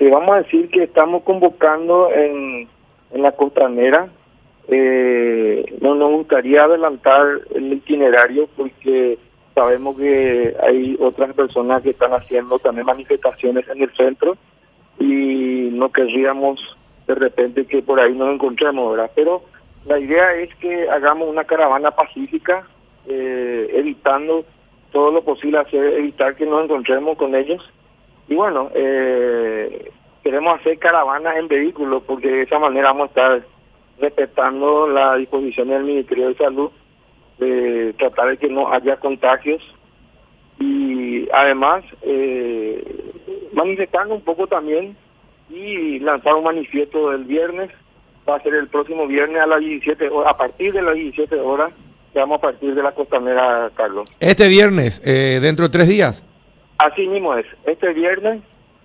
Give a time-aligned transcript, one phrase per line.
[0.00, 2.66] Este, vamos a decir que estamos convocando en,
[3.10, 4.08] en la costanera.
[4.66, 9.18] Eh, no nos gustaría adelantar el itinerario porque
[9.54, 14.38] sabemos que hay otras personas que están haciendo también manifestaciones en el centro
[14.98, 16.58] y no querríamos
[17.06, 19.10] de repente que por ahí nos encontremos, ¿verdad?
[19.14, 19.42] Pero
[19.84, 22.66] la idea es que hagamos una caravana pacífica,
[23.06, 24.46] eh, evitando
[24.92, 27.70] todo lo posible hacer, evitar que nos encontremos con ellos.
[28.30, 29.90] Y bueno, eh,
[30.22, 33.46] queremos hacer caravanas en vehículos porque de esa manera vamos a estar
[33.98, 36.70] respetando la disposición del Ministerio de Salud
[37.38, 39.60] de tratar de que no haya contagios.
[40.60, 43.12] Y además eh,
[43.52, 44.96] manifestando un poco también
[45.48, 47.72] y lanzar un manifiesto el viernes.
[48.28, 51.34] Va a ser el próximo viernes a las 17 horas, a partir de las 17
[51.34, 51.72] horas
[52.14, 54.08] vamos a partir de la costanera Carlos.
[54.20, 56.24] Este viernes eh, dentro de tres días
[56.86, 58.42] así mismo es este viernes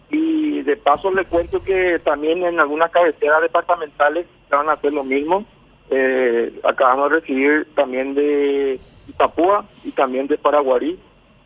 [0.09, 5.03] y de paso le cuento que también en algunas cabeceras departamentales van a hacer lo
[5.03, 5.45] mismo
[5.89, 10.97] eh, acabamos de recibir también de Itapúa y también de Paraguarí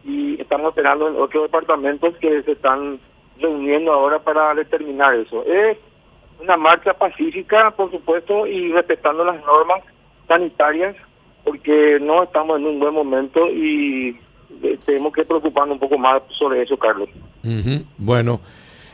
[0.04, 3.00] y estamos esperando en otros departamentos que se están
[3.38, 5.44] reuniendo ahora para determinar eso.
[5.46, 5.78] Es
[6.40, 9.84] una marcha pacífica, por supuesto, y respetando las normas
[10.28, 10.96] sanitarias,
[11.44, 14.18] porque no estamos en un buen momento y
[14.90, 17.10] tenemos que preocuparnos un poco más sobre eso, Carlos.
[17.98, 18.42] Bueno,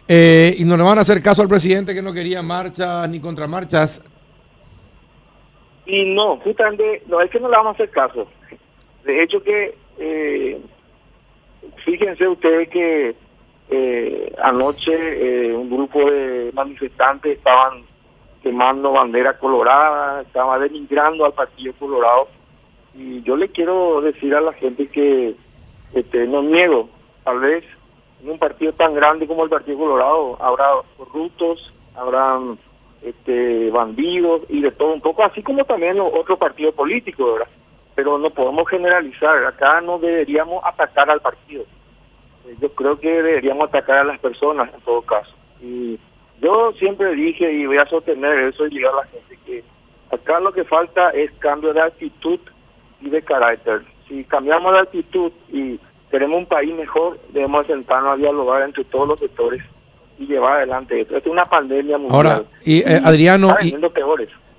[0.07, 3.19] eh, ¿y no le van a hacer caso al presidente que no quería marchas ni
[3.19, 4.01] contramarchas?
[5.85, 8.27] Y no, justamente, no es que no le vamos a hacer caso.
[9.05, 10.59] De hecho que, eh,
[11.85, 13.15] fíjense ustedes que
[13.69, 17.83] eh, anoche eh, un grupo de manifestantes estaban
[18.43, 22.27] quemando bandera colorada, estaban denigrando al Partido Colorado.
[22.95, 25.35] Y yo le quiero decir a la gente que
[25.95, 26.89] este, no niego,
[27.23, 27.63] tal vez
[28.21, 30.65] en un partido tan grande como el Partido Colorado habrá
[30.97, 32.39] corruptos, habrá
[33.01, 37.47] este, bandidos y de todo un poco, así como también los otros partidos políticos, ¿verdad?
[37.95, 41.63] Pero no podemos generalizar, acá no deberíamos atacar al partido.
[42.45, 45.33] Eh, yo creo que deberíamos atacar a las personas en todo caso.
[45.61, 45.97] Y
[46.41, 49.63] yo siempre dije y voy a sostener eso y llegar a la gente que
[50.11, 52.39] acá lo que falta es cambio de actitud
[53.01, 53.81] y de carácter.
[54.07, 55.79] Si cambiamos de actitud y
[56.11, 59.63] queremos un país mejor, debemos sentarnos a dialogar entre todos los sectores
[60.17, 61.17] y llevar adelante esto.
[61.17, 62.15] es una pandemia mundial.
[62.15, 63.55] Ahora, y, eh, Adriano,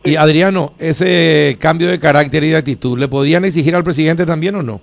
[0.04, 4.56] y, Adriano, ese cambio de carácter y de actitud, ¿le podían exigir al presidente también
[4.56, 4.80] o no?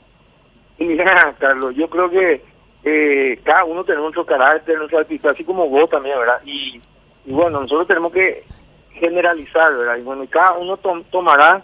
[0.78, 2.42] Mira, Carlos, yo creo que
[2.84, 6.40] eh, cada uno tiene nuestro carácter, nuestra actitud, así como vos también, ¿verdad?
[6.44, 6.80] Y,
[7.26, 8.44] bueno, nosotros tenemos que
[8.92, 9.96] generalizar, ¿verdad?
[9.98, 10.78] Y bueno, cada uno
[11.10, 11.62] tomará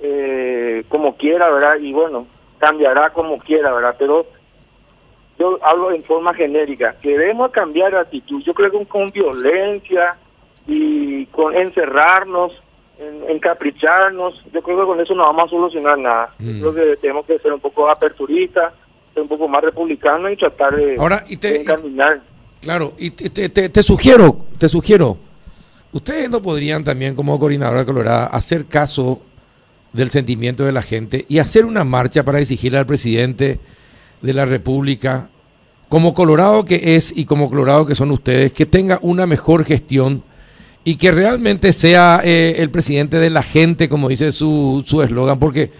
[0.00, 1.76] eh, como quiera, ¿verdad?
[1.80, 2.26] Y bueno,
[2.58, 3.96] cambiará como quiera, ¿verdad?
[3.98, 4.26] Pero
[5.38, 10.16] yo hablo en forma genérica, queremos cambiar de actitud, yo creo que con violencia
[10.66, 12.52] y con encerrarnos,
[12.98, 16.34] en, encapricharnos, yo creo que con eso no vamos a solucionar nada.
[16.38, 16.60] Yo mm.
[16.60, 18.72] creo que tenemos que ser un poco aperturistas,
[19.14, 22.20] ser un poco más republicanos y tratar de, Ahora, y te, encaminar.
[22.60, 25.16] claro, y te, te, te, sugiero, te sugiero,
[25.92, 29.22] ustedes no podrían también como coordinadora colorada hacer caso
[29.92, 33.58] del sentimiento de la gente y hacer una marcha para exigirle al presidente
[34.22, 35.30] de la República,
[35.88, 40.22] como Colorado que es y como Colorado que son ustedes, que tenga una mejor gestión
[40.84, 45.70] y que realmente sea eh, el presidente de la gente, como dice su eslogan, porque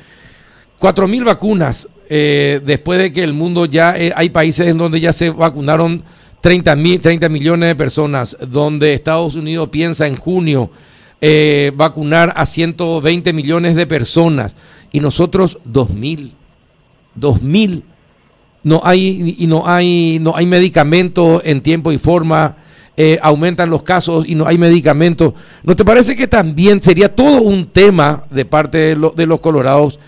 [0.78, 5.00] cuatro mil vacunas, eh, después de que el mundo ya, eh, hay países en donde
[5.00, 6.02] ya se vacunaron
[6.40, 10.70] 30, mil, 30 millones de personas, donde Estados Unidos piensa en junio
[11.74, 14.54] vacunar a 120 millones de personas.
[14.92, 16.34] Y nosotros dos mil,
[17.14, 17.84] dos mil.
[18.62, 22.56] No hay y no hay no hay medicamentos en tiempo y forma.
[23.00, 27.42] Eh, aumentan los casos y no hay medicamentos no te parece que también sería todo
[27.42, 30.00] un tema de parte de, de los colorados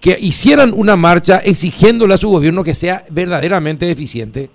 [0.00, 4.48] que hicieran una marcha exigiéndole a su gobierno que sea verdaderamente eficiente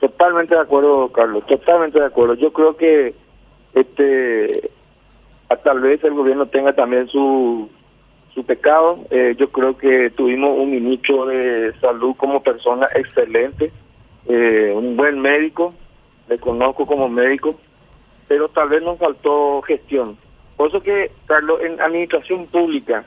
[0.00, 2.32] totalmente de acuerdo Carlos totalmente de acuerdo.
[2.34, 3.14] Yo creo que
[3.74, 4.70] este
[5.62, 7.68] tal vez el gobierno tenga también su
[8.34, 8.98] su pecado.
[9.10, 13.70] Eh, yo creo que tuvimos un ministro de salud como persona excelente,
[14.26, 15.74] eh, un buen médico,
[16.28, 17.54] le conozco como médico,
[18.28, 20.16] pero tal vez nos faltó gestión.
[20.56, 23.04] Por eso que, Carlos, en administración pública,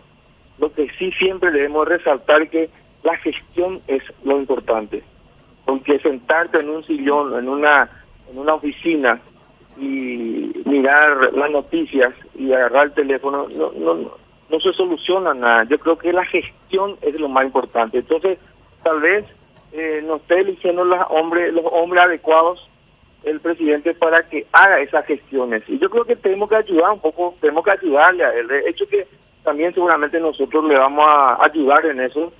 [0.60, 2.70] lo que sí siempre debemos resaltar que
[3.04, 5.04] la gestión es lo importante.
[5.66, 7.90] Porque sentarte en un sillón, en una,
[8.30, 9.20] en una oficina
[9.78, 14.12] y mirar las noticias y agarrar el teléfono, no, no,
[14.50, 15.64] no se soluciona nada.
[15.66, 18.00] Yo creo que la gestión es lo más importante.
[18.00, 18.38] Entonces,
[18.84, 19.26] tal vez
[19.72, 22.70] eh, no esté eligiendo los hombres, los hombres adecuados
[23.24, 25.64] el presidente para que haga esas gestiones.
[25.68, 28.48] Y yo creo que tenemos que ayudar un poco, tenemos que ayudarle a él.
[28.48, 29.08] De hecho que
[29.44, 32.32] también seguramente nosotros le vamos a ayudar en eso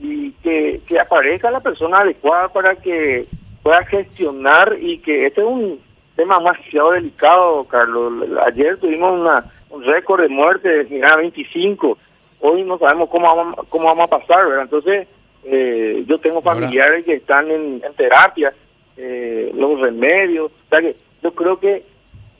[0.00, 3.26] y que, que aparezca la persona adecuada para que
[3.62, 5.80] pueda gestionar y que este es un
[6.16, 8.12] tema demasiado delicado, Carlos.
[8.46, 11.98] Ayer tuvimos una, un récord de muerte de 25.
[12.40, 14.64] Hoy no sabemos cómo vamos, cómo vamos a pasar, ¿verdad?
[14.64, 15.06] Entonces,
[15.44, 18.52] eh, yo tengo familiares que están en, en terapia
[18.96, 20.50] eh, los remedios.
[20.50, 21.84] O sea que yo creo que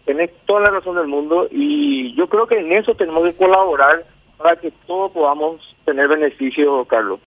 [0.05, 4.05] tenés toda la razón del mundo y yo creo que en eso tenemos que colaborar
[4.37, 7.21] para que todos podamos tener beneficio, Carlos.